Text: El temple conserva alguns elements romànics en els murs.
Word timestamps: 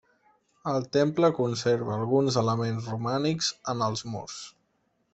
El 0.71 0.87
temple 0.95 1.29
conserva 1.41 1.95
alguns 1.97 2.41
elements 2.43 2.91
romànics 2.95 3.55
en 3.75 3.89
els 3.91 4.07
murs. 4.15 4.43